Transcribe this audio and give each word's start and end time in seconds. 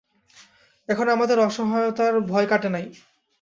এখনও 0.89 1.11
আমাদের 1.11 1.37
অসহায়তার 1.39 2.13
ভয় 2.29 2.47
কাটে 2.47 2.69
নাই। 2.69 2.85